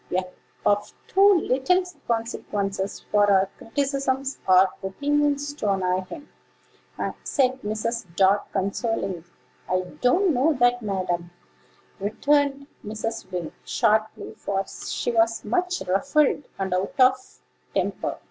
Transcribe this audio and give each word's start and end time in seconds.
We 0.09 0.17
are 0.17 0.25
of 0.65 0.91
too 1.05 1.41
little 1.41 1.83
consequence 2.07 3.01
for 3.11 3.31
our 3.31 3.49
criticisms 3.59 4.39
or 4.47 4.69
opinions 4.81 5.53
to 5.53 5.69
annoy 5.73 6.01
him," 6.05 6.27
said 7.23 7.61
Mrs. 7.61 8.07
Dart 8.15 8.51
consolingly. 8.51 9.23
"I 9.69 9.81
don't 10.01 10.33
know 10.33 10.53
that, 10.53 10.81
ma'am," 10.81 11.29
returned 11.99 12.65
Mrs. 12.83 13.29
Wing, 13.31 13.51
sharply: 13.63 14.33
for 14.39 14.65
she 14.67 15.11
was 15.11 15.45
much 15.45 15.83
ruffled 15.87 16.45
and 16.57 16.73
out 16.73 16.99
of 16.99 17.41
temper. 17.75 18.17